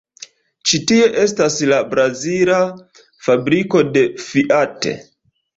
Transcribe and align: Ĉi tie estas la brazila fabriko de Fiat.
Ĉi 0.69 0.79
tie 0.91 1.09
estas 1.23 1.57
la 1.73 1.77
brazila 1.93 2.57
fabriko 3.27 3.85
de 3.99 4.07
Fiat. 4.31 4.91